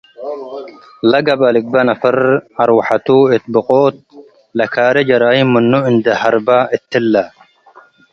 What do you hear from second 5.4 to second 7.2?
ምኑ እንዴ ሀርበ እትለ